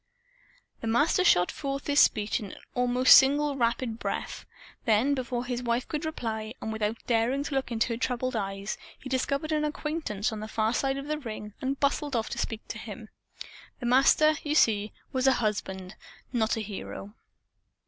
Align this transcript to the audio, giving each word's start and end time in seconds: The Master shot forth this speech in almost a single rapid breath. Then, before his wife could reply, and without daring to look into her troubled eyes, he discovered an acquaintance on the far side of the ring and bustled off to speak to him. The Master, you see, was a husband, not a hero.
The 0.79 0.87
Master 0.87 1.23
shot 1.23 1.51
forth 1.51 1.83
this 1.83 2.01
speech 2.01 2.39
in 2.39 2.55
almost 2.73 3.09
a 3.11 3.17
single 3.17 3.55
rapid 3.55 3.99
breath. 3.99 4.47
Then, 4.85 5.13
before 5.13 5.45
his 5.45 5.61
wife 5.61 5.87
could 5.87 6.05
reply, 6.05 6.55
and 6.59 6.73
without 6.73 6.97
daring 7.05 7.43
to 7.43 7.53
look 7.53 7.71
into 7.71 7.89
her 7.89 7.97
troubled 7.97 8.35
eyes, 8.35 8.79
he 8.97 9.09
discovered 9.09 9.51
an 9.51 9.63
acquaintance 9.63 10.31
on 10.31 10.39
the 10.39 10.47
far 10.47 10.73
side 10.73 10.97
of 10.97 11.05
the 11.05 11.19
ring 11.19 11.53
and 11.61 11.79
bustled 11.79 12.15
off 12.15 12.29
to 12.29 12.39
speak 12.39 12.67
to 12.69 12.79
him. 12.79 13.09
The 13.79 13.85
Master, 13.85 14.33
you 14.41 14.55
see, 14.55 14.91
was 15.13 15.27
a 15.27 15.33
husband, 15.33 15.93
not 16.33 16.57
a 16.57 16.61
hero. 16.61 17.13